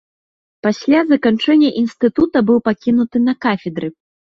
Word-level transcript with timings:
Пасля 0.67 0.99
заканчэння 1.11 1.69
інстытута 1.85 2.37
быў 2.51 2.67
пакінуты 2.73 3.27
на 3.31 3.41
кафедры. 3.49 3.97